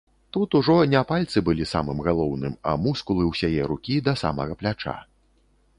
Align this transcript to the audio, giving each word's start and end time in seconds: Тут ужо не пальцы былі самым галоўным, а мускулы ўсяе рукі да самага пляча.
Тут 0.35 0.53
ужо 0.59 0.77
не 0.93 1.01
пальцы 1.11 1.43
былі 1.49 1.67
самым 1.73 2.01
галоўным, 2.07 2.57
а 2.71 2.75
мускулы 2.87 3.23
ўсяе 3.31 3.61
рукі 3.75 4.01
да 4.11 4.19
самага 4.25 4.53
пляча. 4.65 4.99